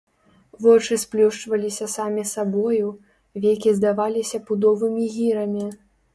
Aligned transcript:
Вочы 0.65 0.95
сплюшчваліся 1.01 1.89
самі 1.97 2.23
сабою, 2.31 2.87
векі 3.45 3.75
здаваліся 3.83 4.43
пудовымі 4.51 5.03
гірамі. 5.21 5.65